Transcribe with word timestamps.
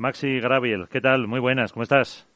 Maxi 0.00 0.40
Graviel, 0.40 0.88
¿qué 0.88 1.02
tal? 1.02 1.28
Muy 1.28 1.40
buenas, 1.40 1.74
¿cómo 1.74 1.82
estás? 1.82 2.26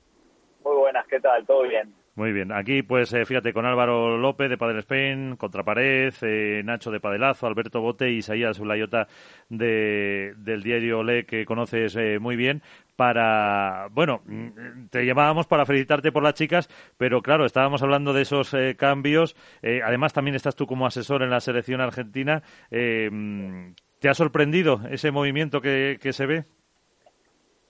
Muy 0.63 0.77
buenas, 0.77 1.07
¿qué 1.07 1.19
tal? 1.19 1.47
¿Todo 1.47 1.63
bien? 1.63 1.95
Muy 2.15 2.31
bien. 2.31 2.53
Aquí, 2.53 2.83
pues, 2.83 3.11
eh, 3.15 3.25
fíjate, 3.25 3.55
con 3.55 3.65
Álvaro 3.65 4.19
López 4.19 4.51
de 4.51 4.59
Padel 4.59 4.81
Spain, 4.81 5.37
Contrapared, 5.37 6.13
eh, 6.21 6.61
Nacho 6.63 6.91
de 6.91 7.01
Padelazo, 7.01 7.47
Alberto 7.47 7.81
Bote 7.81 8.11
y 8.11 8.19
Isaías 8.19 8.59
Ulayota 8.59 9.09
de, 9.49 10.35
del 10.37 10.63
diario 10.63 11.03
Le, 11.03 11.25
que 11.25 11.47
conoces 11.47 11.97
eh, 11.97 12.19
muy 12.19 12.37
bien, 12.37 12.61
para, 12.97 13.89
bueno, 13.93 14.21
mm, 14.27 14.89
te 14.91 15.07
llamábamos 15.07 15.47
para 15.47 15.65
felicitarte 15.65 16.13
por 16.13 16.23
las 16.23 16.35
chicas, 16.35 16.69
pero 16.99 17.23
claro, 17.23 17.47
estábamos 17.47 17.83
hablando 17.83 18.13
de 18.13 18.23
esos 18.23 18.55
cambios. 18.77 19.37
además, 19.63 20.13
también 20.13 20.35
estás 20.35 20.55
tú 20.55 20.67
como 20.67 20.85
asesor 20.85 21.23
en 21.23 21.31
la 21.31 21.41
selección 21.41 21.81
argentina. 21.81 22.43
Mm, 22.71 23.73
¿Te 24.01 24.11
ha 24.11 24.15
sorprendido 24.15 24.83
ese 24.91 25.11
movimiento 25.11 25.63
que, 25.63 25.97
que 25.99 26.13
se 26.13 26.27
ve? 26.27 26.45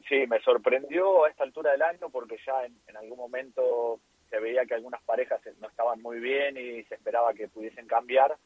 Sí, 0.09 0.27
me 0.27 0.41
sorprendió 0.41 1.25
a 1.25 1.31
esta 1.31 1.45
altura 1.45 1.73
del 1.73 1.83
año 1.83 2.11
porque 2.11 2.37
ya 2.47 2.65
en, 2.65 2.77
en 2.87 2.97
algún 2.97 3.19
momento 3.19 4.01
se 4.29 4.39
veía 4.39 4.67
que 4.67 4.75
algunas 4.75 5.03
parejas 5.03 5.41
no 5.61 5.69
estaban 5.69 6.03
muy 6.03 6.19
bien 6.21 6.57
y 6.57 6.83
se 6.85 6.97
esperaba 6.97 7.33
que 7.35 7.49
pudiesen 7.49 7.87
cambiar, 7.87 8.37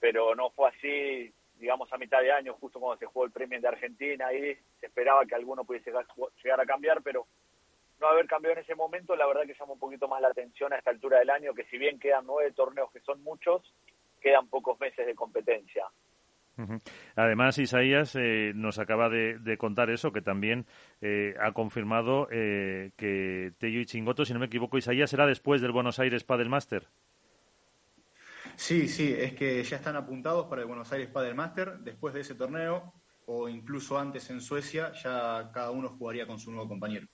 pero 0.00 0.34
no 0.34 0.50
fue 0.50 0.68
así, 0.68 1.32
digamos, 1.58 1.92
a 1.92 1.98
mitad 1.98 2.20
de 2.20 2.32
año, 2.32 2.54
justo 2.54 2.80
cuando 2.80 2.98
se 2.98 3.06
jugó 3.06 3.24
el 3.24 3.32
premio 3.32 3.60
de 3.60 3.68
Argentina, 3.68 4.32
y 4.32 4.54
se 4.80 4.86
esperaba 4.86 5.26
que 5.26 5.34
alguno 5.34 5.64
pudiese 5.64 5.92
llegar 6.42 6.60
a 6.60 6.66
cambiar, 6.66 7.02
pero 7.02 7.26
no 8.00 8.08
haber 8.08 8.26
cambiado 8.26 8.56
en 8.56 8.64
ese 8.64 8.74
momento, 8.74 9.14
la 9.14 9.26
verdad 9.26 9.42
que 9.46 9.54
llama 9.54 9.74
un 9.74 9.78
poquito 9.78 10.08
más 10.08 10.20
la 10.20 10.28
atención 10.28 10.72
a 10.72 10.76
esta 10.76 10.90
altura 10.90 11.18
del 11.18 11.30
año, 11.30 11.54
que 11.54 11.64
si 11.64 11.78
bien 11.78 11.98
quedan 11.98 12.26
nueve 12.26 12.52
torneos, 12.52 12.90
que 12.90 13.00
son 13.00 13.22
muchos, 13.22 13.62
quedan 14.20 14.48
pocos 14.48 14.78
meses 14.80 15.06
de 15.06 15.14
competencia. 15.14 15.86
Además, 17.16 17.58
Isaías 17.58 18.14
eh, 18.14 18.52
nos 18.54 18.78
acaba 18.78 19.08
de, 19.08 19.56
contar 19.58 19.90
eso, 19.90 20.12
que 20.12 20.22
también 20.22 20.66
eh, 21.00 21.34
ha 21.40 21.52
confirmado 21.52 22.28
eh, 22.30 22.92
que 22.96 23.52
Tello 23.58 23.80
y 23.80 23.86
Chingoto, 23.86 24.24
si 24.24 24.32
no 24.32 24.38
me 24.38 24.46
equivoco, 24.46 24.78
Isaías, 24.78 25.10
será 25.10 25.26
después 25.26 25.60
del 25.60 25.72
Buenos 25.72 25.98
Aires 25.98 26.24
Padel 26.24 26.48
Master. 26.48 26.88
Sí, 28.56 28.86
sí, 28.88 29.14
es 29.16 29.32
que 29.32 29.62
ya 29.62 29.76
están 29.76 29.96
apuntados 29.96 30.46
para 30.46 30.62
el 30.62 30.68
Buenos 30.68 30.92
Aires 30.92 31.08
Padel 31.08 31.34
Master. 31.34 31.78
Después 31.78 32.12
de 32.14 32.20
ese 32.20 32.34
torneo, 32.34 32.92
o 33.26 33.48
incluso 33.48 33.98
antes 33.98 34.28
en 34.30 34.40
Suecia, 34.40 34.92
ya 34.92 35.50
cada 35.52 35.70
uno 35.70 35.88
jugaría 35.88 36.26
con 36.26 36.38
su 36.38 36.50
nuevo 36.50 36.68
compañero. 36.68 37.06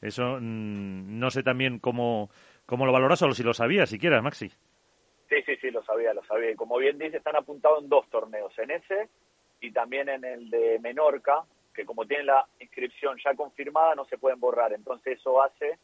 Eso 0.00 0.38
mm, 0.40 1.18
no 1.18 1.30
sé 1.30 1.42
también 1.42 1.78
cómo, 1.78 2.30
cómo 2.66 2.86
lo 2.86 2.92
valoras 2.92 3.22
o 3.22 3.32
si 3.32 3.42
lo 3.42 3.54
sabías 3.54 3.90
siquiera, 3.90 4.22
Maxi. 4.22 4.50
Sí, 5.32 5.42
sí, 5.46 5.56
sí, 5.62 5.70
lo 5.70 5.82
sabía, 5.82 6.12
lo 6.12 6.22
sabía. 6.24 6.50
Y 6.50 6.56
como 6.56 6.76
bien 6.76 6.98
dice, 6.98 7.16
están 7.16 7.36
apuntados 7.36 7.82
en 7.82 7.88
dos 7.88 8.06
torneos, 8.10 8.52
en 8.58 8.70
ese 8.70 9.08
y 9.62 9.72
también 9.72 10.10
en 10.10 10.24
el 10.26 10.50
de 10.50 10.78
Menorca, 10.78 11.44
que 11.72 11.86
como 11.86 12.04
tienen 12.04 12.26
la 12.26 12.46
inscripción 12.60 13.16
ya 13.24 13.34
confirmada, 13.34 13.94
no 13.94 14.04
se 14.04 14.18
pueden 14.18 14.38
borrar. 14.38 14.74
Entonces 14.74 15.18
eso 15.18 15.42
hace 15.42 15.78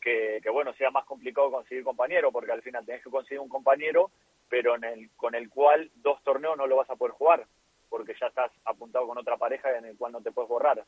que, 0.00 0.40
bueno, 0.50 0.72
sea 0.72 0.90
más 0.90 1.04
complicado 1.04 1.50
conseguir 1.50 1.84
compañero, 1.84 2.32
porque 2.32 2.52
al 2.52 2.62
final 2.62 2.86
tenés 2.86 3.04
que 3.04 3.10
conseguir 3.10 3.40
un 3.40 3.48
compañero, 3.50 4.10
pero 4.48 4.74
en 4.76 4.84
el, 4.84 5.10
con 5.16 5.34
el 5.34 5.50
cual 5.50 5.90
dos 5.96 6.22
torneos 6.22 6.56
no 6.56 6.66
lo 6.66 6.76
vas 6.76 6.88
a 6.88 6.96
poder 6.96 7.12
jugar, 7.12 7.44
porque 7.90 8.14
ya 8.18 8.28
estás 8.28 8.52
apuntado 8.64 9.06
con 9.06 9.18
otra 9.18 9.36
pareja 9.36 9.76
en 9.76 9.84
el 9.84 9.98
cual 9.98 10.12
no 10.12 10.22
te 10.22 10.32
puedes 10.32 10.48
borrar. 10.48 10.82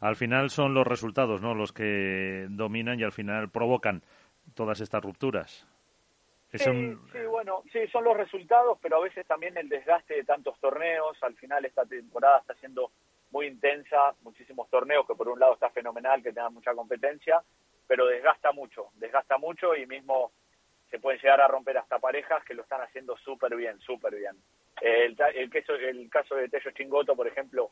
Al 0.00 0.16
final 0.16 0.50
son 0.50 0.74
los 0.74 0.86
resultados, 0.86 1.42
¿no? 1.42 1.54
Los 1.54 1.72
que 1.72 2.46
dominan 2.50 2.98
y 2.98 3.04
al 3.04 3.12
final 3.12 3.50
provocan 3.50 4.02
todas 4.54 4.80
estas 4.80 5.04
rupturas. 5.04 5.68
Sí, 7.12 7.18
bueno, 7.28 7.62
sí, 7.72 7.86
son 7.88 8.04
los 8.04 8.16
resultados, 8.16 8.78
pero 8.80 8.96
a 8.96 9.00
veces 9.00 9.26
también 9.26 9.56
el 9.58 9.68
desgaste 9.68 10.14
de 10.14 10.24
tantos 10.24 10.58
torneos. 10.60 11.22
Al 11.22 11.34
final 11.36 11.64
esta 11.64 11.84
temporada 11.84 12.38
está 12.38 12.54
siendo 12.54 12.90
muy 13.30 13.46
intensa, 13.46 14.14
muchísimos 14.22 14.70
torneos, 14.70 15.06
que 15.06 15.14
por 15.14 15.28
un 15.28 15.38
lado 15.38 15.54
está 15.54 15.68
fenomenal, 15.70 16.22
que 16.22 16.32
tenga 16.32 16.48
mucha 16.48 16.74
competencia, 16.74 17.42
pero 17.86 18.06
desgasta 18.06 18.52
mucho, 18.52 18.88
desgasta 18.94 19.36
mucho 19.36 19.76
y 19.76 19.86
mismo 19.86 20.32
se 20.90 20.98
pueden 20.98 21.20
llegar 21.20 21.40
a 21.42 21.48
romper 21.48 21.76
hasta 21.76 21.98
parejas 21.98 22.42
que 22.44 22.54
lo 22.54 22.62
están 22.62 22.80
haciendo 22.80 23.14
súper 23.18 23.54
bien, 23.54 23.78
súper 23.80 24.14
bien. 24.14 24.34
El, 24.80 25.16
el, 25.34 25.50
el 25.52 26.10
caso 26.10 26.34
de 26.34 26.48
Tello 26.48 26.70
Chingoto, 26.70 27.14
por 27.14 27.26
ejemplo, 27.26 27.68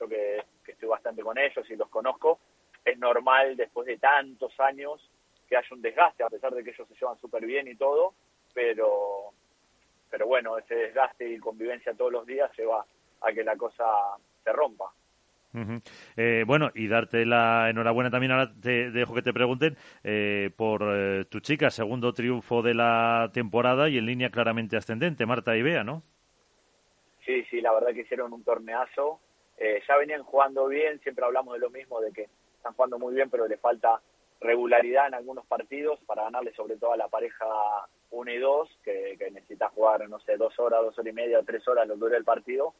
yo 0.00 0.08
que, 0.08 0.42
que 0.64 0.72
estoy 0.72 0.88
bastante 0.88 1.22
con 1.22 1.36
ellos 1.36 1.68
y 1.68 1.76
los 1.76 1.90
conozco, 1.90 2.40
es 2.84 2.98
normal 2.98 3.56
después 3.56 3.86
de 3.86 3.98
tantos 3.98 4.58
años 4.60 5.10
que 5.48 5.56
haya 5.56 5.68
un 5.72 5.82
desgaste, 5.82 6.22
a 6.22 6.30
pesar 6.30 6.54
de 6.54 6.64
que 6.64 6.70
ellos 6.70 6.88
se 6.88 6.94
llevan 6.94 7.18
súper 7.18 7.44
bien 7.44 7.68
y 7.68 7.76
todo, 7.76 8.14
pero, 8.52 9.32
pero 10.10 10.26
bueno, 10.26 10.58
ese 10.58 10.74
desgaste 10.74 11.28
y 11.28 11.38
convivencia 11.38 11.94
todos 11.94 12.12
los 12.12 12.26
días 12.26 12.50
lleva 12.56 12.84
a 13.20 13.32
que 13.32 13.44
la 13.44 13.56
cosa 13.56 13.84
se 14.42 14.52
rompa. 14.52 14.92
Eh, 16.16 16.44
bueno, 16.46 16.70
y 16.74 16.88
darte 16.88 17.24
la 17.24 17.70
enhorabuena 17.70 18.10
también, 18.10 18.32
ahora 18.32 18.52
te 18.60 18.90
dejo 18.90 19.14
que 19.14 19.22
te 19.22 19.32
pregunten, 19.32 19.76
eh, 20.02 20.50
por 20.56 20.82
eh, 20.84 21.24
tu 21.26 21.40
chica, 21.40 21.70
segundo 21.70 22.12
triunfo 22.12 22.62
de 22.62 22.74
la 22.74 23.30
temporada 23.32 23.88
y 23.88 23.98
en 23.98 24.06
línea 24.06 24.30
claramente 24.30 24.76
ascendente, 24.76 25.26
Marta 25.26 25.56
y 25.56 25.62
Bea, 25.62 25.84
¿no? 25.84 26.02
Sí, 27.24 27.44
sí, 27.50 27.60
la 27.60 27.72
verdad 27.72 27.94
que 27.94 28.00
hicieron 28.00 28.32
un 28.32 28.42
torneazo. 28.42 29.20
ya 29.88 29.96
venían 29.96 30.24
jugando 30.24 30.66
bien, 30.66 31.00
siempre 31.00 31.24
hablamos 31.24 31.54
de 31.54 31.60
lo 31.60 31.70
mismo, 31.70 32.00
de 32.00 32.12
que 32.12 32.28
están 32.56 32.74
jugando 32.74 32.98
muy 32.98 33.14
bien, 33.14 33.30
pero 33.30 33.46
le 33.46 33.56
falta 33.56 34.00
regularidad 34.40 35.08
en 35.08 35.14
algunos 35.14 35.46
partidos 35.46 36.00
para 36.06 36.24
ganarle 36.24 36.52
sobre 36.54 36.76
todo 36.76 36.92
a 36.92 36.96
la 36.96 37.08
pareja 37.08 37.46
1 38.10 38.30
y 38.30 38.38
2, 38.38 38.78
que, 38.84 39.16
necesita 39.32 39.68
jugar, 39.70 40.08
no 40.08 40.20
sé, 40.20 40.36
dos 40.36 40.58
horas, 40.58 40.82
dos 40.82 40.98
horas 40.98 41.10
y 41.10 41.14
media 41.14 41.40
o 41.40 41.44
tres 41.44 41.66
horas 41.66 41.86
lo 41.86 41.96
dure 41.96 42.16
el 42.16 42.24
partido, 42.24 42.74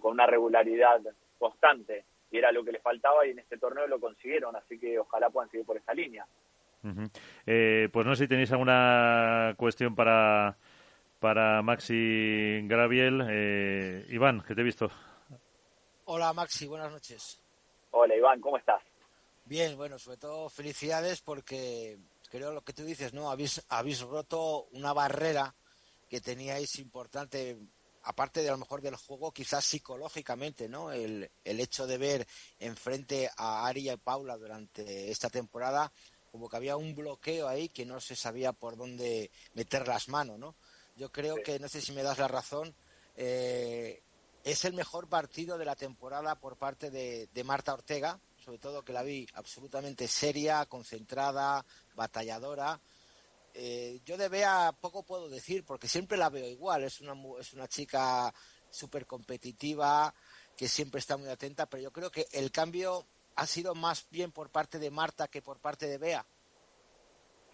con 0.00 0.12
una 0.12 0.26
regularidad 0.26 1.00
constante. 1.38 2.04
Y 2.30 2.38
era 2.38 2.50
lo 2.50 2.64
que 2.64 2.72
le 2.72 2.80
faltaba 2.80 3.26
y 3.26 3.30
en 3.30 3.38
este 3.38 3.58
torneo 3.58 3.86
lo 3.86 4.00
consiguieron, 4.00 4.56
así 4.56 4.78
que 4.78 4.98
ojalá 4.98 5.30
puedan 5.30 5.50
seguir 5.50 5.66
por 5.66 5.76
esta 5.76 5.94
línea. 5.94 6.26
Eh, 7.46 7.88
pues 7.92 8.06
no 8.06 8.14
sé 8.14 8.24
si 8.24 8.28
tenéis 8.28 8.52
alguna 8.52 9.54
cuestión 9.56 9.94
para, 9.94 10.56
para 11.18 11.62
Maxi 11.62 12.60
Graviel. 12.64 13.26
Eh, 13.30 14.06
Iván, 14.10 14.42
que 14.42 14.54
te 14.54 14.60
he 14.60 14.64
visto. 14.64 14.90
Hola 16.06 16.32
Maxi, 16.32 16.66
buenas 16.66 16.92
noches. 16.92 17.40
Hola 17.92 18.16
Iván, 18.16 18.40
¿cómo 18.40 18.58
estás? 18.58 18.82
Bien, 19.46 19.76
bueno, 19.76 19.98
sobre 19.98 20.16
todo 20.16 20.48
felicidades 20.48 21.20
porque 21.20 21.98
creo 22.30 22.52
lo 22.52 22.64
que 22.64 22.72
tú 22.72 22.82
dices, 22.82 23.12
¿no? 23.12 23.30
Habéis, 23.30 23.62
habéis 23.68 24.00
roto 24.00 24.68
una 24.72 24.94
barrera 24.94 25.54
que 26.08 26.22
teníais 26.22 26.78
importante, 26.78 27.58
aparte 28.04 28.42
de 28.42 28.48
a 28.48 28.52
lo 28.52 28.58
mejor 28.58 28.80
del 28.80 28.96
juego, 28.96 29.32
quizás 29.32 29.64
psicológicamente, 29.66 30.66
¿no? 30.66 30.92
El, 30.92 31.30
el 31.44 31.60
hecho 31.60 31.86
de 31.86 31.98
ver 31.98 32.26
enfrente 32.58 33.30
a 33.36 33.66
Ari 33.66 33.90
y 33.90 33.96
Paula 33.98 34.38
durante 34.38 35.10
esta 35.10 35.28
temporada, 35.28 35.92
como 36.32 36.48
que 36.48 36.56
había 36.56 36.78
un 36.78 36.94
bloqueo 36.94 37.46
ahí 37.46 37.68
que 37.68 37.84
no 37.84 38.00
se 38.00 38.16
sabía 38.16 38.54
por 38.54 38.78
dónde 38.78 39.30
meter 39.52 39.86
las 39.86 40.08
manos, 40.08 40.38
¿no? 40.38 40.56
Yo 40.96 41.12
creo 41.12 41.36
que, 41.42 41.58
no 41.58 41.68
sé 41.68 41.82
si 41.82 41.92
me 41.92 42.02
das 42.02 42.18
la 42.18 42.28
razón, 42.28 42.74
eh, 43.16 44.02
es 44.42 44.64
el 44.64 44.72
mejor 44.72 45.08
partido 45.08 45.58
de 45.58 45.66
la 45.66 45.76
temporada 45.76 46.34
por 46.36 46.56
parte 46.56 46.90
de, 46.90 47.28
de 47.32 47.44
Marta 47.44 47.74
Ortega, 47.74 48.20
sobre 48.44 48.58
todo 48.58 48.82
que 48.82 48.92
la 48.92 49.02
vi 49.02 49.26
absolutamente 49.34 50.06
seria, 50.06 50.66
concentrada, 50.66 51.64
batalladora. 51.94 52.78
Eh, 53.54 54.00
yo 54.04 54.18
de 54.18 54.28
Bea 54.28 54.72
poco 54.78 55.02
puedo 55.02 55.30
decir 55.30 55.64
porque 55.64 55.88
siempre 55.88 56.18
la 56.18 56.28
veo 56.28 56.46
igual, 56.46 56.84
es 56.84 57.00
una, 57.00 57.14
es 57.40 57.54
una 57.54 57.68
chica 57.68 58.34
súper 58.68 59.06
competitiva, 59.06 60.12
que 60.56 60.68
siempre 60.68 60.98
está 60.98 61.16
muy 61.16 61.28
atenta, 61.28 61.66
pero 61.66 61.82
yo 61.82 61.90
creo 61.90 62.10
que 62.10 62.26
el 62.32 62.50
cambio 62.50 63.06
ha 63.36 63.46
sido 63.46 63.74
más 63.74 64.06
bien 64.10 64.30
por 64.30 64.50
parte 64.50 64.78
de 64.78 64.90
Marta 64.90 65.28
que 65.28 65.40
por 65.40 65.58
parte 65.58 65.86
de 65.86 65.96
Bea. 65.96 66.26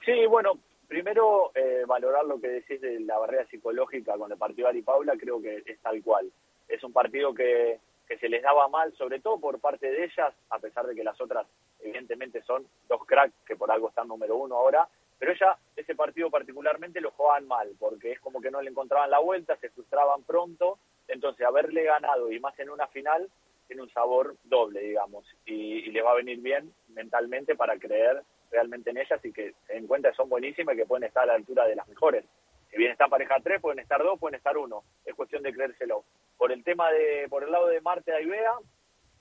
Sí, 0.05 0.27
bueno, 0.27 0.59
primero 0.89 1.53
eh, 1.55 1.85
valorar 1.87 2.25
lo 2.25 2.41
que 2.41 2.49
decís 2.49 2.81
de 2.81 2.99
la 3.01 3.17
barrera 3.19 3.47
psicológica 3.47 4.19
con 4.19 4.33
el 4.33 4.39
partido 4.39 4.67
Ari 4.67 4.83
Paula, 4.83 5.15
creo 5.17 5.41
que 5.41 5.63
es 5.65 5.81
tal 5.83 6.03
cual. 6.03 6.33
Es 6.67 6.83
un 6.83 6.93
partido 6.93 7.33
que 7.33 7.79
que 8.11 8.19
se 8.19 8.29
les 8.29 8.43
daba 8.43 8.67
mal, 8.67 8.93
sobre 8.97 9.21
todo 9.21 9.39
por 9.39 9.61
parte 9.61 9.89
de 9.89 10.03
ellas, 10.03 10.35
a 10.51 10.59
pesar 10.59 10.85
de 10.85 10.97
que 10.97 11.05
las 11.05 11.21
otras 11.21 11.47
evidentemente 11.79 12.43
son 12.43 12.67
dos 12.89 13.07
cracks 13.07 13.33
que 13.47 13.55
por 13.55 13.71
algo 13.71 13.89
están 13.89 14.09
número 14.09 14.35
uno 14.35 14.57
ahora, 14.57 14.89
pero 15.17 15.31
ella 15.31 15.57
ese 15.77 15.95
partido 15.95 16.29
particularmente 16.29 17.01
lo 17.01 17.13
jugaban 17.13 17.47
mal, 17.47 17.71
porque 17.79 18.11
es 18.11 18.19
como 18.19 18.41
que 18.41 18.51
no 18.51 18.61
le 18.63 18.71
encontraban 18.71 19.13
la 19.13 19.21
vuelta, 19.21 19.57
se 19.59 19.71
frustraban 19.71 20.25
pronto, 20.25 20.81
entonces 21.07 21.47
haberle 21.47 21.85
ganado 21.85 22.33
y 22.33 22.41
más 22.41 22.59
en 22.59 22.71
una 22.71 22.89
final 22.89 23.31
tiene 23.69 23.83
un 23.83 23.91
sabor 23.93 24.35
doble, 24.43 24.81
digamos, 24.81 25.25
y, 25.47 25.55
y 25.55 25.93
le 25.93 26.03
va 26.03 26.11
a 26.11 26.17
venir 26.17 26.41
bien 26.41 26.75
mentalmente 26.89 27.55
para 27.55 27.79
creer 27.79 28.25
realmente 28.51 28.91
en 28.91 28.99
ellas 28.99 29.25
y 29.25 29.33
que 29.33 29.55
se 29.69 29.75
den 29.75 29.87
cuenta 29.87 30.11
que 30.11 30.17
son 30.17 30.29
buenísimas 30.29 30.75
y 30.75 30.79
que 30.79 30.87
pueden 30.87 31.05
estar 31.05 31.23
a 31.23 31.27
la 31.27 31.35
altura 31.35 31.65
de 31.69 31.77
las 31.77 31.87
mejores. 31.87 32.25
Si 32.71 32.77
bien 32.77 32.93
está 32.93 33.09
pareja 33.09 33.37
tres, 33.43 33.61
pueden 33.61 33.81
estar 33.81 34.03
dos, 34.03 34.19
pueden 34.19 34.37
estar 34.37 34.57
uno. 34.57 34.85
Es 35.05 35.15
cuestión 35.15 35.43
de 35.43 35.53
creérselo. 35.53 36.05
Por 36.39 36.53
el 36.53 36.63
tema 36.63 36.91
de, 36.93 37.27
por 37.29 37.43
el 37.43 37.51
lado 37.51 37.67
de 37.67 37.81
Marta 37.81 38.13
Bea, 38.13 38.55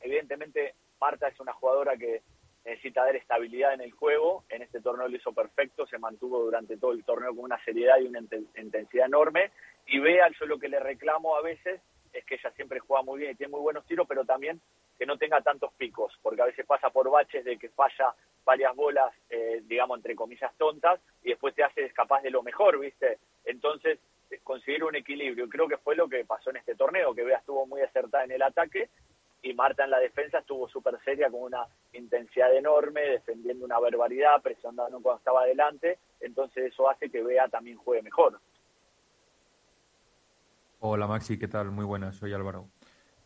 evidentemente 0.02 0.76
Marta 1.02 1.28
es 1.28 1.40
una 1.40 1.54
jugadora 1.54 1.98
que 1.98 2.22
necesita 2.64 3.04
dar 3.04 3.16
estabilidad 3.16 3.74
en 3.74 3.82
el 3.82 3.92
juego. 3.92 4.44
En 4.50 4.62
este 4.62 4.82
torneo 4.82 5.08
lo 5.08 5.16
hizo 5.16 5.34
perfecto, 5.34 5.88
se 5.88 5.98
mantuvo 5.98 6.40
durante 6.40 6.78
todo 6.78 6.92
el 6.92 7.04
torneo 7.04 7.36
con 7.36 7.46
una 7.46 7.64
seriedad 7.64 8.00
y 8.00 8.08
una 8.08 8.20
intensidad 8.56 9.08
enorme. 9.08 9.52
Y 9.88 10.00
Bea, 10.00 10.30
yo 10.40 10.46
lo 10.46 10.60
que 10.60 10.70
le 10.70 10.80
reclamo 10.80 11.36
a 11.36 11.42
veces 11.42 11.82
es 12.14 12.26
que 12.26 12.36
ella 12.36 12.52
siempre 12.52 12.80
juega 12.80 13.04
muy 13.04 13.20
bien 13.20 13.32
y 13.32 13.36
tiene 13.36 13.52
muy 13.52 13.62
buenos 13.62 13.86
tiros, 13.86 14.08
pero 14.08 14.26
también 14.26 14.62
que 15.00 15.06
no 15.06 15.18
tenga 15.18 15.40
tantos 15.42 15.72
picos, 15.76 16.20
porque 16.22 16.42
a 16.42 16.46
veces 16.46 16.66
pasa 16.66 16.90
por 16.90 17.10
baches 17.10 17.46
de 17.46 17.58
que 17.58 17.70
falla 17.70 18.14
varias 18.44 18.76
bolas, 18.76 19.14
eh, 19.30 19.62
digamos, 19.66 19.98
entre 19.98 20.14
comillas, 20.14 20.54
tontas, 20.58 21.00
y 21.24 21.30
después 21.30 21.56
te 21.56 21.64
hace 21.64 21.90
capaz 21.92 22.22
de 22.22 22.30
lo 22.30 22.44
mejor, 22.44 22.78
¿viste? 22.78 23.18
Entonces, 23.46 23.98
eh, 24.30 24.42
conseguir 24.44 24.84
un 24.84 24.96
equilibrio. 24.98 25.48
Creo 25.48 25.70
que 25.70 25.78
fue 25.78 25.96
lo 25.96 26.10
que 26.10 26.26
pasó 26.26 26.50
en 26.50 26.58
este 26.58 26.76
torneo, 26.76 27.16
que 27.16 27.24
Bea 27.24 27.38
estuvo 27.38 27.66
muy 27.66 27.82
acertada 27.82 28.26
en 28.26 28.34
el 28.34 28.42
ataque 28.42 28.90
y 29.42 29.54
Marta 29.54 29.86
en 29.86 29.92
la 29.92 30.00
defensa 30.00 30.40
estuvo 30.40 30.68
súper 30.68 31.00
seria 31.06 31.30
con 31.30 31.44
una 31.44 31.66
intensidad 31.94 32.54
enorme, 32.54 33.00
defendiendo 33.02 33.64
una 33.64 33.80
barbaridad, 33.80 34.42
presionando 34.42 35.02
cuando 35.02 35.20
estaba 35.20 35.44
adelante, 35.44 35.98
entonces 36.20 36.74
eso 36.74 36.90
hace 36.90 37.10
que 37.10 37.24
Bea 37.24 37.48
también 37.48 37.78
juegue 37.78 38.02
mejor. 38.02 38.38
Hola 40.82 41.08
Maxi, 41.08 41.40
¿qué 41.40 41.48
tal? 41.48 41.72
Muy 41.72 41.86
buenas, 41.86 42.18
soy 42.18 42.34
Álvaro. 42.34 42.68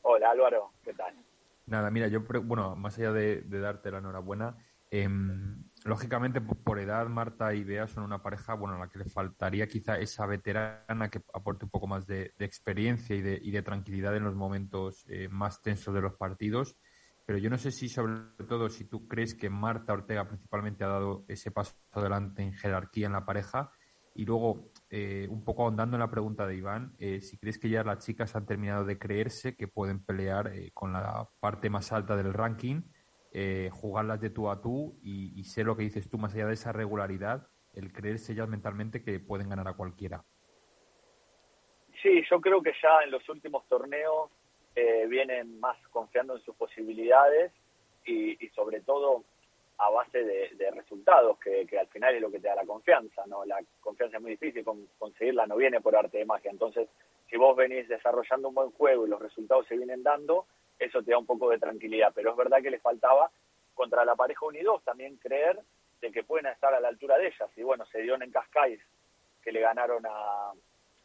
Hola 0.04 0.30
Álvaro, 0.30 0.72
¿qué 0.84 0.94
tal? 0.94 1.16
Nada, 1.65 1.89
mira, 1.92 2.07
yo, 2.07 2.21
bueno, 2.44 2.75
más 2.75 2.98
allá 2.98 3.13
de, 3.13 3.42
darte 3.42 3.89
la 3.89 4.00
enhorabuena, 4.00 4.57
em, 4.92 5.63
lógicamente 5.86 6.42
por 6.42 6.80
edad, 6.80 7.07
Marta 7.07 7.54
y 7.54 7.63
Bea 7.63 7.88
son 7.88 8.04
una 8.04 8.21
pareja, 8.21 8.54
bueno, 8.54 8.75
a 8.75 8.80
la 8.80 8.89
que 8.89 9.00
le 9.00 9.06
faltaría 9.06 9.68
quizá 9.68 9.98
esa 9.98 10.25
veterana 10.25 11.10
que 11.10 11.21
aporte 11.33 11.65
un 11.65 11.71
poco 11.71 11.88
más 11.88 12.06
de, 12.06 12.33
experiencia 12.39 13.15
y 13.15 13.21
de, 13.21 13.39
y 13.42 13.51
de, 13.51 13.62
tranquilidad 13.62 14.15
en 14.15 14.25
los 14.25 14.36
momentos 14.36 15.06
eh, 15.07 15.30
más 15.30 15.62
tensos 15.62 15.94
de 15.94 16.01
los 16.01 16.15
partidos. 16.15 16.77
Pero 17.25 17.39
yo 17.39 17.50
no 17.50 17.57
sé 17.57 17.71
si, 17.71 17.88
sobre 17.88 18.19
todo, 18.48 18.69
si 18.69 18.86
tú 18.86 19.07
crees 19.07 19.33
que 19.33 19.50
Marta 19.50 19.94
Ortega 19.94 20.27
principalmente 20.27 20.83
ha 20.83 20.89
dado 20.89 21.24
ese 21.30 21.51
paso 21.51 21.74
adelante 21.94 22.44
en 22.44 22.54
jerarquía 22.54 23.07
en 23.07 23.13
la 23.13 23.25
pareja. 23.25 23.71
Y 24.13 24.25
luego, 24.25 24.73
eh, 24.95 25.28
un 25.30 25.44
poco 25.44 25.63
ahondando 25.63 25.95
en 25.95 26.01
la 26.01 26.12
pregunta 26.12 26.45
de 26.45 26.56
Iván, 26.56 26.94
eh, 27.00 27.19
si 27.19 27.38
crees 27.38 27.57
que 27.57 27.69
ya 27.69 27.84
las 27.84 28.06
chicas 28.06 28.36
han 28.36 28.45
terminado 28.45 28.86
de 28.86 29.00
creerse 29.00 29.56
que 29.56 29.68
pueden 29.68 30.06
pelear 30.06 30.51
con 30.74 30.94
la 30.94 31.28
parte 31.40 31.69
más 31.69 31.92
alta 31.92 32.16
del 32.16 32.34
ranking 32.34 32.84
eh, 33.36 33.72
jugarlas 33.72 34.22
de 34.22 34.30
tú 34.30 34.48
a 34.48 34.62
tú 34.62 35.00
y, 35.01 35.44
sé 35.45 35.63
lo 35.63 35.75
que 35.75 35.81
dices 35.81 36.07
tú, 36.07 36.19
más 36.19 36.36
allá 36.36 36.45
de 36.45 36.54
esa 36.54 36.72
regularidad, 36.72 37.48
el 37.74 37.92
creerse 37.92 38.36
ya 38.36 38.45
mentalmente 38.45 39.04
que 39.04 39.19
pueden 39.19 39.50
ganar 39.50 39.68
a 39.68 39.74
cualquiera. 39.74 40.24
Sí, 42.04 42.24
yo 42.30 42.40
creo 42.40 42.62
que 42.62 42.74
ya 42.80 43.00
en 43.04 43.10
los 43.10 43.28
últimos 43.30 43.68
torneos 43.68 44.30
eh, 44.75 45.07
vienen 45.07 45.60
más 45.60 45.75
confiando 45.88 46.36
en 46.36 46.44
sus 46.44 46.56
posibilidades 46.56 47.51
y, 48.06 48.36
sobre 48.50 48.81
todo 48.81 49.24
a 49.78 49.90
base 49.90 50.24
de, 50.24 50.72
resultados, 50.72 51.38
que, 51.40 51.68
al 51.78 51.88
final 51.88 52.16
es 52.16 52.22
lo 52.22 52.31
que 52.31 52.40
te 52.40 52.48
da 52.48 52.56
la 52.56 52.66
confianza, 52.66 53.24
¿no? 53.25 53.44
La 53.46 53.60
confianza 53.81 54.18
es 54.18 54.22
muy 54.22 54.31
difícil, 54.31 54.64
conseguirla 54.98 55.46
no 55.46 55.58
viene 55.58 55.81
por 55.81 55.96
arte 55.96 56.20
de 56.20 56.25
magia. 56.25 56.52
Entonces, 56.52 56.88
si 57.30 57.38
vos 57.38 57.56
venís 57.56 57.88
desarrollando 57.88 58.50
un 58.50 58.56
buen 58.56 58.72
juego 58.72 59.06
y 59.06 59.10
los 59.10 59.22
resultados 59.22 59.68
se 59.68 59.75
vienen 59.75 60.04
dando, 60.04 60.46
eso 60.80 61.02
te 61.02 61.12
da 61.12 61.18
un 61.18 61.25
poco 61.25 61.50
de 61.50 61.60
tranquilidad. 61.60 62.12
Pero 62.14 62.31
es 62.31 62.38
verdad 62.38 62.62
que 62.62 62.72
le 62.72 62.80
faltaba 62.80 63.30
contra 63.74 64.06
la 64.06 64.16
pareja 64.16 64.46
unidos 64.46 64.84
también 64.84 65.18
creer 65.18 65.60
de 66.02 66.12
que 66.12 66.24
pueden 66.24 66.48
estar 66.48 66.74
a 66.74 66.80
la 66.80 66.90
altura 66.90 67.18
de 67.18 67.28
ellas. 67.28 67.50
Y 67.56 67.64
bueno, 67.64 67.86
se 67.88 68.02
dio 68.02 68.16
en 68.16 68.31
Cascais 68.31 68.80
que 69.42 69.52
le 69.52 69.62
ganaron 69.62 70.06
a, 70.06 70.54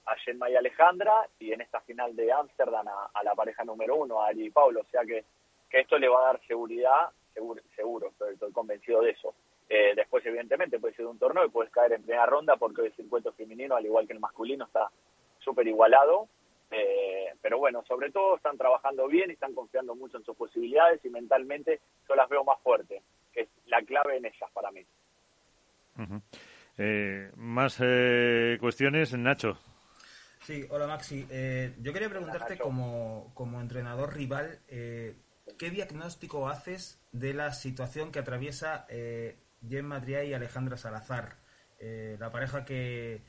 a 0.09 0.17
Gemma 0.17 0.51
y 0.51 0.57
Alejandra 0.57 1.29
y 1.39 1.53
en 1.53 1.61
esta 1.61 1.81
final 1.81 2.15
de 2.17 2.33
Ámsterdam 2.33 2.87
a, 2.89 3.23
la 3.23 3.35
pareja 3.35 3.65
número 3.65 3.97
uno, 3.97 4.21
a 4.21 4.29
Ari 4.29 4.47
y 4.47 4.51
Pablo. 4.51 4.81
O 4.81 4.91
sea 4.91 5.03
que, 5.05 5.25
que 5.71 5.81
esto 5.81 5.99
le 5.99 6.09
va 6.09 6.21
a 6.21 6.33
dar 6.33 6.41
seguridad, 6.47 7.11
seguro, 7.39 7.63
seguro 7.75 8.13
estoy, 8.29 8.53
convencido 8.53 9.03
de 9.03 9.11
eso. 9.11 9.35
Eh, 9.69 9.93
después, 9.95 10.25
evidentemente, 10.27 10.79
puede 10.79 10.95
ser 10.95 11.07
un 11.07 11.19
torneo 11.19 11.45
y 11.45 11.51
puedes 11.51 11.73
caer 11.73 11.93
en 11.93 12.03
primera 12.03 12.27
ronda 12.27 12.57
porque 12.57 12.83
el 12.83 12.93
circuito 12.95 13.33
femenino, 13.33 13.77
al 13.77 13.85
igual 13.85 14.07
que 14.07 14.15
el 14.15 14.21
masculino, 14.21 14.65
está 14.65 14.91
súper 15.39 15.67
igualado 15.67 16.29
eh, 16.71 17.33
pero 17.41 17.59
bueno, 17.59 17.83
sobre 17.87 18.11
todo 18.11 18.37
están 18.37 18.59
trabajando 18.59 19.07
bien 19.09 19.31
y 19.31 19.35
están 19.35 19.55
confiando 19.55 19.95
mucho 19.95 20.19
en 20.19 20.25
sus 20.25 20.37
posibilidades 20.37 21.03
y 21.05 21.09
mentalmente 21.09 21.81
yo 22.09 22.15
las 22.15 22.29
veo 22.29 22.45
más 22.45 22.61
fuertes, 22.63 23.03
que 23.33 23.43
es 23.43 23.49
la 23.67 23.83
clave 23.83 24.19
en 24.19 24.27
ellas 24.27 24.51
para 24.53 24.71
mí. 24.71 24.85
Eh, 26.77 27.31
más 27.37 27.79
eh, 27.81 28.59
cuestiones, 28.61 29.17
Nacho. 29.17 29.59
Sí, 30.43 30.65
hola 30.71 30.87
Maxi. 30.87 31.27
yo 31.81 31.93
quería 31.93 32.09
preguntarte 32.09 32.59
como, 32.59 33.33
como 33.35 33.61
entrenador 33.61 34.15
rival, 34.15 34.61
¿qué 35.59 35.71
diagnóstico 35.71 36.49
haces 36.49 37.01
de 37.13 37.35
la 37.35 37.53
situación 37.53 38.13
que 38.13 38.21
atraviesa 38.21 38.87
Jen 38.89 39.87
Madriá 39.87 40.25
y 40.25 40.35
Alejandra 40.35 40.77
Salazar? 40.77 41.37
la 41.81 42.31
pareja 42.33 42.65
que 42.65 43.23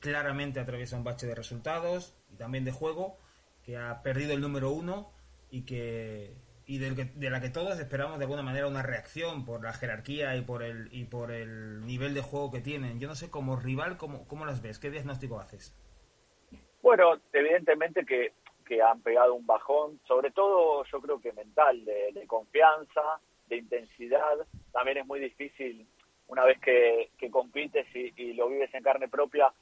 claramente 0.00 0.60
atraviesa 0.60 0.96
un 0.96 1.04
bache 1.04 1.26
de 1.26 1.34
resultados, 1.34 2.16
y 2.32 2.36
también 2.36 2.64
de 2.64 2.72
juego, 2.72 3.18
que 3.62 3.76
ha 3.76 4.02
perdido 4.02 4.32
el 4.32 4.40
número 4.40 4.70
uno 4.70 5.12
y 5.50 5.62
que 5.62 6.34
y 6.64 6.78
de 6.78 7.30
la 7.30 7.40
que 7.40 7.50
todos 7.50 7.78
esperamos 7.78 8.18
de 8.18 8.24
alguna 8.24 8.42
manera 8.42 8.68
una 8.68 8.82
reacción 8.82 9.44
por 9.44 9.62
la 9.64 9.72
jerarquía 9.72 10.36
y 10.36 10.42
por 10.42 10.62
el 10.62 10.88
y 10.92 11.04
por 11.04 11.32
el 11.32 11.84
nivel 11.84 12.14
de 12.14 12.22
juego 12.22 12.50
que 12.50 12.60
tienen. 12.60 13.00
Yo 13.00 13.08
no 13.08 13.14
sé 13.14 13.30
como 13.30 13.56
rival 13.56 13.96
cómo, 13.96 14.26
cómo 14.26 14.46
las 14.46 14.62
ves, 14.62 14.78
qué 14.78 14.90
diagnóstico 14.90 15.40
haces. 15.40 15.76
Bueno, 16.80 17.20
evidentemente 17.32 18.04
que, 18.06 18.32
que 18.62 18.82
han 18.82 19.00
pegado 19.02 19.34
un 19.34 19.46
bajón, 19.46 20.00
sobre 20.06 20.30
todo 20.30 20.84
yo 20.84 21.00
creo 21.00 21.20
que 21.20 21.32
mental, 21.32 21.84
de, 21.84 22.24
confianza, 22.26 23.20
de 23.48 23.56
intensidad. 23.56 24.46
También 24.72 24.98
es 24.98 25.06
muy 25.06 25.20
difícil 25.20 25.86
una 26.28 26.44
vez 26.44 26.58
que, 26.60 27.10
que 27.18 27.30
compites 27.30 27.86
y, 27.94 28.32
lo 28.34 28.48
vives 28.48 28.72
en 28.74 28.82
carne 28.82 29.08
propia, 29.08 29.52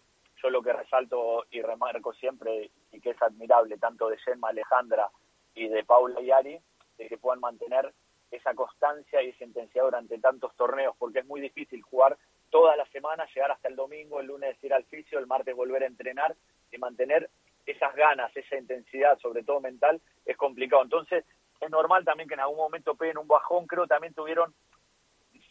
yo 0.42 0.50
lo 0.50 0.62
que 0.62 0.72
resalto 0.72 1.46
y 1.50 1.60
remarco 1.60 2.12
siempre, 2.14 2.70
y 2.92 3.00
que 3.00 3.10
es 3.10 3.22
admirable 3.22 3.76
tanto 3.78 4.08
de 4.08 4.18
Gemma 4.18 4.48
Alejandra 4.48 5.08
y 5.54 5.68
de 5.68 5.84
Paula 5.84 6.20
y 6.20 6.30
Ari, 6.30 6.58
de 6.96 7.08
que 7.08 7.18
puedan 7.18 7.40
mantener 7.40 7.92
esa 8.30 8.54
constancia 8.54 9.22
y 9.22 9.30
esa 9.30 9.44
intensidad 9.44 9.84
durante 9.84 10.18
tantos 10.18 10.54
torneos, 10.54 10.94
porque 10.98 11.20
es 11.20 11.26
muy 11.26 11.40
difícil 11.40 11.82
jugar 11.82 12.16
toda 12.50 12.76
la 12.76 12.86
semana, 12.86 13.26
llegar 13.34 13.50
hasta 13.50 13.68
el 13.68 13.76
domingo, 13.76 14.20
el 14.20 14.26
lunes 14.26 14.62
ir 14.62 14.72
al 14.72 14.84
fisio, 14.84 15.18
el 15.18 15.26
martes 15.26 15.54
volver 15.54 15.82
a 15.82 15.86
entrenar 15.86 16.36
y 16.70 16.78
mantener 16.78 17.30
esas 17.66 17.94
ganas, 17.94 18.34
esa 18.36 18.56
intensidad, 18.56 19.18
sobre 19.18 19.42
todo 19.42 19.60
mental, 19.60 20.00
es 20.24 20.36
complicado. 20.36 20.82
Entonces, 20.82 21.24
es 21.60 21.70
normal 21.70 22.04
también 22.04 22.28
que 22.28 22.34
en 22.34 22.40
algún 22.40 22.56
momento 22.56 22.94
peguen 22.94 23.18
un 23.18 23.28
bajón, 23.28 23.66
creo 23.66 23.86
también 23.86 24.14
tuvieron, 24.14 24.54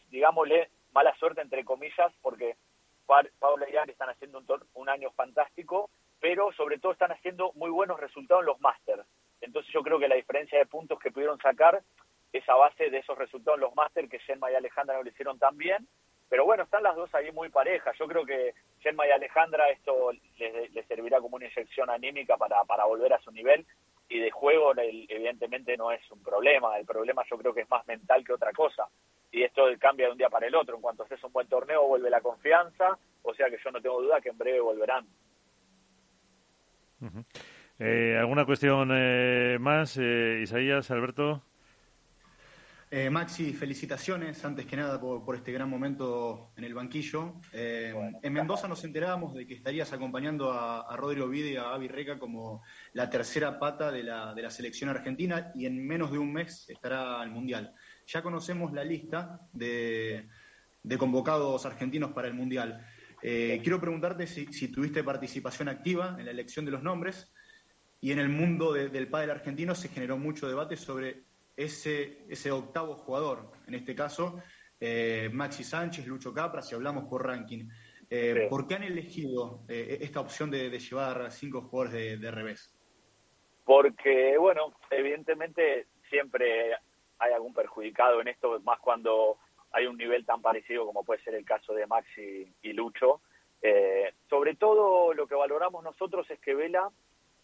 digámosle, 0.09 0.69
mala 0.91 1.15
suerte, 1.17 1.41
entre 1.41 1.63
comillas, 1.63 2.11
porque 2.21 2.55
Paula 3.39 3.67
y 3.69 3.75
Ari 3.75 3.91
están 3.91 4.09
haciendo 4.09 4.43
un, 4.73 4.89
año 4.89 5.11
fantástico, 5.11 5.89
pero 6.19 6.51
sobre 6.53 6.77
todo 6.79 6.91
están 6.91 7.11
haciendo 7.11 7.51
muy 7.53 7.69
buenos 7.69 7.99
resultados 7.99 8.41
en 8.41 8.47
los 8.47 8.61
Masters. 8.61 9.03
Entonces 9.41 9.71
yo 9.73 9.81
creo 9.81 9.99
que 9.99 10.07
la 10.07 10.15
diferencia 10.15 10.59
de 10.59 10.65
puntos 10.65 10.99
que 10.99 11.11
pudieron 11.11 11.39
sacar 11.39 11.81
es 12.31 12.47
a 12.47 12.55
base 12.55 12.89
de 12.89 12.99
esos 12.99 13.17
resultados 13.17 13.57
en 13.57 13.61
los 13.61 13.75
Masters 13.75 14.09
que 14.09 14.19
Gemma 14.19 14.51
y 14.51 14.55
Alejandra 14.55 14.95
no 14.95 15.03
lo 15.03 15.09
hicieron 15.09 15.39
tan 15.39 15.57
bien. 15.57 15.87
Pero 16.29 16.45
bueno, 16.45 16.63
están 16.63 16.83
las 16.83 16.95
dos 16.95 17.13
ahí 17.15 17.31
muy 17.31 17.49
parejas. 17.49 17.97
Yo 17.97 18.07
creo 18.07 18.25
que 18.25 18.53
Gemma 18.81 19.07
y 19.07 19.11
Alejandra 19.11 19.69
esto 19.69 20.11
les, 20.37 20.87
servirá 20.87 21.19
como 21.19 21.35
una 21.35 21.45
inyección 21.45 21.89
anímica 21.89 22.37
para, 22.37 22.63
para 22.63 22.85
volver 22.85 23.13
a 23.13 23.19
su 23.19 23.31
nivel 23.31 23.65
y 24.07 24.19
de 24.19 24.31
juego 24.31 24.73
evidentemente 24.75 25.77
no 25.77 25.91
es 25.91 26.01
un 26.11 26.23
problema. 26.23 26.77
El 26.77 26.85
problema 26.85 27.23
yo 27.29 27.37
creo 27.37 27.53
que 27.53 27.61
es 27.61 27.69
más 27.69 27.85
mental 27.87 28.23
que 28.25 28.33
otra 28.33 28.51
cosa 28.51 28.87
y 29.31 29.43
esto 29.43 29.63
cambia 29.79 30.07
de 30.07 30.13
un 30.13 30.17
día 30.17 30.29
para 30.29 30.47
el 30.47 30.55
otro. 30.55 30.75
En 30.75 30.81
cuanto 30.81 31.03
haces 31.03 31.23
un 31.23 31.31
buen 31.31 31.47
torneo, 31.47 31.87
vuelve 31.87 32.09
la 32.09 32.21
confianza, 32.21 32.97
o 33.21 33.33
sea 33.33 33.49
que 33.49 33.59
yo 33.63 33.71
no 33.71 33.81
tengo 33.81 34.01
duda 34.01 34.21
que 34.21 34.29
en 34.29 34.37
breve 34.37 34.59
volverán. 34.59 35.05
Eh, 37.79 38.17
¿Alguna 38.19 38.45
cuestión 38.45 38.89
eh, 38.91 39.57
más, 39.59 39.97
eh, 39.97 40.39
Isaías, 40.41 40.91
Alberto? 40.91 41.41
Maxi, 43.11 43.53
felicitaciones 43.53 44.43
antes 44.43 44.65
que 44.65 44.75
nada 44.75 44.99
por, 44.99 45.35
este 45.35 45.51
gran 45.51 45.69
momento 45.69 46.51
en 46.57 46.63
el 46.63 46.73
banquillo. 46.73 47.35
en 47.53 48.33
Mendoza 48.33 48.67
nos 48.67 48.83
enterábamos 48.83 49.35
de 49.35 49.45
que 49.45 49.53
estarías 49.53 49.93
acompañando 49.93 50.51
a, 50.51 50.97
Rodrigo 50.97 51.27
Vide 51.27 51.51
y 51.51 51.55
a 51.55 51.71
Avi 51.71 51.87
Reca 51.87 52.17
como 52.17 52.63
la 52.93 53.07
tercera 53.07 53.59
pata 53.59 53.91
de 53.91 54.01
la, 54.01 54.33
de 54.33 54.41
la 54.41 54.49
selección 54.49 54.89
argentina 54.89 55.51
y 55.53 55.67
en 55.67 55.85
menos 55.85 56.11
de 56.11 56.17
un 56.17 56.33
mes 56.33 56.67
estará 56.67 57.21
al 57.21 57.29
Mundial 57.29 57.75
ya 58.11 58.23
conocemos 58.23 58.73
la 58.73 58.83
lista 58.83 59.39
de, 59.53 60.27
convocados 60.97 61.65
argentinos 61.65 62.11
para 62.11 62.27
el 62.27 62.33
Mundial. 62.33 62.85
Eh, 63.21 63.59
quiero 63.61 63.79
preguntarte 63.79 64.25
si, 64.25 64.67
tuviste 64.69 65.03
participación 65.03 65.69
activa 65.69 66.15
en 66.17 66.25
la 66.25 66.31
elección 66.31 66.65
de 66.65 66.71
los 66.71 66.81
nombres 66.81 67.31
y 68.01 68.11
en 68.11 68.19
el 68.19 68.29
mundo 68.29 68.73
del 68.73 69.07
pádel 69.09 69.31
argentino 69.31 69.75
se 69.75 69.89
generó 69.89 70.17
mucho 70.17 70.47
debate 70.47 70.75
sobre 70.77 71.25
ese, 71.63 72.25
ese 72.29 72.51
octavo 72.51 72.95
jugador, 72.95 73.51
en 73.67 73.75
este 73.75 73.95
caso 73.95 74.41
eh, 74.79 75.29
Maxi 75.31 75.63
Sánchez, 75.63 76.07
Lucho 76.07 76.33
Capra, 76.33 76.61
si 76.61 76.75
hablamos 76.75 77.05
por 77.05 77.25
ranking. 77.25 77.67
Eh, 78.09 78.47
¿Por 78.49 78.67
qué 78.67 78.75
han 78.75 78.83
elegido 78.83 79.61
esta 79.67 80.19
opción 80.19 80.49
de, 80.49 80.69
llevar 80.79 81.29
cinco 81.31 81.61
jugadores 81.61 82.19
de 82.19 82.31
revés? 82.31 82.73
Porque, 83.63 84.35
bueno, 84.39 84.73
evidentemente 84.89 85.85
siempre 86.09 86.73
hay 87.19 87.33
algún 87.33 87.53
perjudicado 87.53 88.21
en 88.21 88.29
esto, 88.29 88.59
más 88.61 88.79
cuando 88.79 89.37
hay 89.71 89.85
un 89.85 89.97
nivel 89.97 90.25
tan 90.25 90.41
parecido 90.41 90.85
como 90.85 91.03
puede 91.03 91.21
ser 91.21 91.35
el 91.35 91.45
caso 91.45 91.73
de 91.73 91.85
Maxi 91.85 92.51
y 92.61 92.73
Lucho. 92.73 93.21
Eh, 93.61 94.13
sobre 94.29 94.55
todo 94.55 95.13
lo 95.13 95.27
que 95.27 95.35
valoramos 95.35 95.83
nosotros 95.83 96.29
es 96.31 96.39
que 96.39 96.55
Vela, 96.55 96.89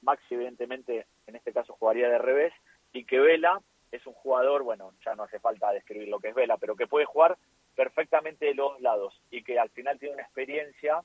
Maxi 0.02 0.36
evidentemente 0.36 1.06
en 1.28 1.36
este 1.36 1.52
caso 1.52 1.74
jugaría 1.74 2.10
de 2.10 2.18
revés, 2.18 2.54
y 2.94 3.04
que 3.04 3.20
Vela 3.20 3.62
es 3.96 4.06
un 4.06 4.14
jugador, 4.14 4.64
bueno, 4.64 4.94
ya 5.04 5.16
no 5.16 5.24
hace 5.24 5.40
falta 5.40 5.72
describir 5.72 6.08
lo 6.08 6.20
que 6.20 6.30
es 6.30 6.36
Vela, 6.36 6.58
pero 6.58 6.76
que 6.76 6.88
puede 6.88 7.06
jugar 7.06 7.38
perfectamente 7.76 8.46
de 8.46 8.54
los 8.54 8.80
lados 8.82 9.20
y 9.32 9.44
que 9.44 9.60
al 9.60 9.70
final 9.70 10.00
tiene 10.00 10.16
una 10.16 10.24
experiencia 10.24 11.02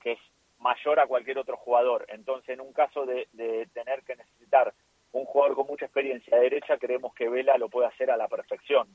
que 0.00 0.12
es 0.12 0.18
mayor 0.58 1.00
a 1.00 1.06
cualquier 1.06 1.38
otro 1.38 1.56
jugador. 1.56 2.06
Entonces, 2.08 2.50
en 2.50 2.60
un 2.60 2.72
caso 2.72 3.04
de, 3.04 3.28
tener 3.72 4.02
que 4.02 4.16
necesitar 4.16 4.72
un 5.12 5.24
jugador 5.24 5.56
con 5.56 5.66
mucha 5.66 5.86
experiencia 5.86 6.36
de 6.36 6.44
derecha, 6.44 6.78
creemos 6.78 7.14
que 7.14 7.28
Vela 7.28 7.58
lo 7.58 7.68
puede 7.68 7.88
hacer 7.88 8.10
a 8.10 8.16
la 8.16 8.28
perfección. 8.28 8.88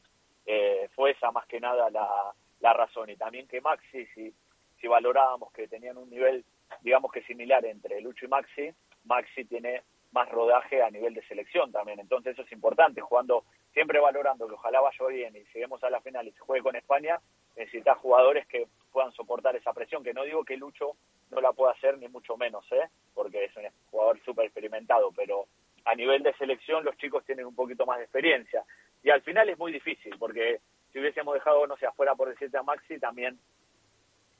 Eh, 0.46 0.90
fue 0.96 1.12
esa 1.12 1.32
más 1.32 1.46
que 1.48 1.60
nada 1.60 1.90
la, 1.90 2.34
la 2.62 2.74
razón. 2.74 3.10
Y 3.10 3.16
también 3.16 3.48
que 3.48 3.62
Maxi, 3.62 4.06
si, 4.08 4.34
si 4.80 4.88
valorábamos 4.88 5.52
que 5.52 5.68
tenían 5.68 5.98
un 5.98 6.10
nivel, 6.10 6.44
digamos 6.82 7.12
que 7.12 7.24
similar 7.24 7.66
entre 7.66 8.02
Lucho 8.02 8.26
y 8.26 8.30
Maxi, 8.30 8.74
Maxi 9.06 9.46
tiene 9.46 9.84
más 10.12 10.30
rodaje 10.30 10.82
a 10.82 10.90
nivel 10.90 11.14
de 11.14 11.24
selección 11.24 11.72
también. 11.72 12.00
Entonces 12.00 12.34
eso 12.34 12.42
es 12.44 12.52
importante, 12.52 13.02
jugando, 13.02 13.46
siempre 13.74 14.00
valorando 14.00 14.48
que 14.48 14.54
ojalá 14.54 14.82
vaya 14.82 15.08
bien 15.08 15.36
y 15.36 15.44
lleguemos 15.54 15.84
a 15.84 15.90
la 15.90 16.02
final 16.02 16.28
y 16.28 16.32
se 16.32 16.40
juegue 16.40 16.64
con 16.64 16.76
España, 16.76 17.20
necesitas 17.56 17.98
jugadores 17.98 18.48
que 18.48 18.68
puedan 18.92 19.12
soportar 19.14 19.56
esa 19.56 19.74
presión, 19.74 20.04
que 20.04 20.14
no 20.14 20.24
digo 20.24 20.44
que 20.44 20.58
Lucho 20.58 20.96
no 21.30 21.40
la 21.40 21.54
pueda 21.54 21.72
hacer 21.72 21.98
ni 21.98 22.08
mucho 22.10 22.36
menos, 22.38 22.66
¿eh? 22.72 22.90
porque 23.14 23.46
es 23.46 23.56
un 23.56 23.64
jugador 23.90 24.20
súper 24.24 24.46
experimentado, 24.46 25.12
pero 25.16 25.46
a 25.86 25.96
nivel 25.96 26.24
de 26.24 26.34
selección 26.34 26.84
los 26.84 26.98
chicos 26.98 27.26
tienen 27.26 27.46
un 27.46 27.56
poquito 27.56 27.86
más 27.86 27.98
de 27.98 28.04
experiencia. 28.04 28.64
Y 29.04 29.10
al 29.10 29.22
final 29.22 29.50
es 29.50 29.58
muy 29.58 29.72
difícil, 29.72 30.16
porque 30.20 30.60
si 30.92 31.00
hubiésemos 31.00 31.34
dejado, 31.34 31.66
no 31.68 31.78
sé, 31.78 31.86
afuera 31.86 32.16
por 32.16 32.30
decirte 32.30 32.58
a 32.58 32.64
Maxi, 32.64 33.00
también 33.00 33.40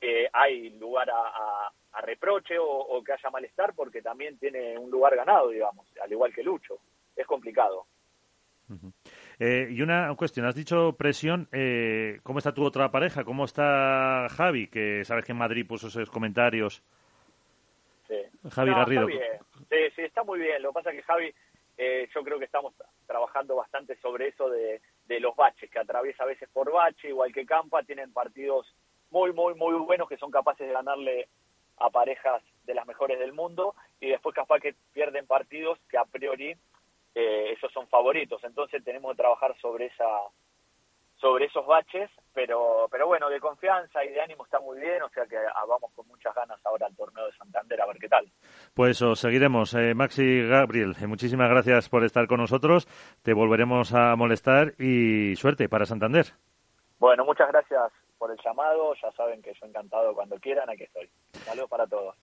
eh, 0.04 0.28
hay 0.32 0.70
lugar 0.80 1.08
a, 1.10 1.70
reproche 2.00 2.56
o, 2.58 3.00
que 3.04 3.12
haya 3.12 3.30
malestar 3.30 3.72
porque 3.74 4.02
también 4.02 4.36
tiene 4.36 4.76
un 4.76 4.90
lugar 4.90 5.14
ganado, 5.14 5.50
digamos, 5.50 5.86
al 6.02 6.10
igual 6.10 6.34
que 6.34 6.42
Lucho. 6.42 6.78
Es 7.14 7.24
complicado. 7.26 7.86
Eh, 9.38 9.68
y 9.70 9.80
una 9.82 10.12
cuestión, 10.16 10.46
has 10.46 10.56
dicho 10.56 10.96
presión, 10.96 11.48
eh, 11.52 12.18
¿cómo 12.24 12.38
está 12.38 12.52
tu 12.52 12.64
otra 12.64 12.90
pareja? 12.90 13.22
¿Cómo 13.22 13.44
está 13.44 14.26
Javi? 14.30 14.66
Que 14.66 15.04
sabes 15.04 15.24
que 15.24 15.32
en 15.32 15.38
Madrid 15.38 15.66
puso 15.66 15.86
esos 15.86 16.10
comentarios. 16.10 16.82
Sí. 18.08 18.16
Javi 18.50 18.70
Garrido. 18.72 19.06
Sí, 19.06 19.76
sí, 19.94 20.02
está 20.02 20.24
muy 20.24 20.40
bien. 20.40 20.60
Lo 20.62 20.70
que 20.70 20.74
pasa 20.74 20.90
es 20.90 20.96
que 20.96 21.02
Javi, 21.02 21.34
yo 22.12 22.24
creo 22.24 22.38
que 22.40 22.46
estamos 22.46 22.74
trabajando 23.06 23.54
bastante 23.54 23.96
sobre 24.00 24.28
eso 24.28 24.50
de, 24.50 24.80
de 25.06 25.20
los 25.20 25.36
baches, 25.36 25.70
que 25.70 25.78
atraviesa 25.78 26.24
a 26.24 26.26
veces 26.26 26.48
por 26.52 26.72
bache, 26.72 27.08
igual 27.08 27.32
que 27.32 27.46
Campa, 27.46 27.84
tienen 27.84 28.12
partidos 28.12 28.66
muy, 29.12 29.32
muy, 29.32 29.54
muy 29.54 29.74
buenos 29.74 30.08
que 30.08 30.16
son 30.16 30.30
capaces 30.30 30.66
de 30.66 30.72
ganarle 30.72 31.28
a 31.78 31.90
parejas 31.90 32.42
de 32.64 32.74
las 32.74 32.86
mejores 32.86 33.18
del 33.18 33.32
mundo 33.32 33.74
y 34.00 34.08
después 34.08 34.34
capaz 34.34 34.60
que 34.60 34.74
pierden 34.92 35.26
partidos 35.26 35.78
que 35.90 35.98
a 35.98 36.04
priori 36.04 36.56
eh, 37.14 37.52
esos 37.52 37.72
son 37.72 37.86
favoritos. 37.88 38.42
Entonces 38.44 38.82
tenemos 38.82 39.12
que 39.12 39.22
trabajar 39.22 39.54
sobre 39.60 39.86
esa 39.86 40.08
sobre 41.16 41.44
esos 41.44 41.64
baches, 41.64 42.10
pero 42.34 42.88
pero 42.90 43.06
bueno, 43.06 43.28
de 43.28 43.38
confianza 43.38 44.04
y 44.04 44.08
de 44.08 44.20
ánimo 44.20 44.44
está 44.44 44.58
muy 44.58 44.80
bien, 44.80 45.02
o 45.02 45.08
sea 45.10 45.24
que 45.26 45.36
vamos 45.68 45.92
con 45.94 46.08
muchas 46.08 46.34
ganas 46.34 46.58
ahora 46.64 46.86
al 46.86 46.96
torneo 46.96 47.26
de 47.26 47.32
Santander 47.36 47.80
a 47.80 47.86
ver 47.86 47.98
qué 47.98 48.08
tal. 48.08 48.26
Pues 48.74 49.00
os 49.02 49.20
seguiremos. 49.20 49.72
Eh, 49.74 49.94
Maxi 49.94 50.48
Gabriel, 50.48 50.96
eh, 51.00 51.06
muchísimas 51.06 51.48
gracias 51.48 51.88
por 51.88 52.02
estar 52.02 52.26
con 52.26 52.38
nosotros. 52.38 52.86
Te 53.22 53.34
volveremos 53.34 53.94
a 53.94 54.16
molestar 54.16 54.74
y 54.78 55.36
suerte 55.36 55.68
para 55.68 55.84
Santander. 55.84 56.26
Bueno, 56.98 57.24
muchas 57.24 57.48
gracias 57.48 57.92
por 58.22 58.30
el 58.30 58.38
llamado. 58.44 58.94
Ya 59.02 59.10
saben 59.10 59.42
que 59.42 59.52
yo 59.52 59.66
encantado 59.66 60.14
cuando 60.14 60.38
quieran, 60.38 60.70
aquí 60.70 60.84
estoy. 60.84 61.10
Saludos 61.44 61.68
para 61.68 61.88
todos. 61.88 62.14